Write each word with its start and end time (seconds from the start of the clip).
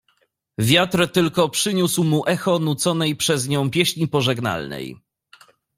"Wiatr 0.57 1.11
tylko 1.11 1.49
przyniósł 1.49 2.03
mu 2.03 2.25
echo 2.27 2.59
nuconej 2.59 3.15
przez 3.15 3.47
nią 3.47 3.69
pieśni 3.71 4.07
pożegnalnej." 4.07 4.97